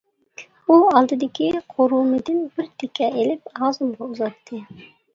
ئۇ 0.67 0.77
ئالدىدىكى 0.91 1.51
قورۇمىدىن 1.75 2.41
بىر 2.57 2.73
تىكە 2.85 3.13
ئېلىپ 3.15 3.57
ئاغزىمغا 3.57 4.13
ئۇزاتتى. 4.13 4.69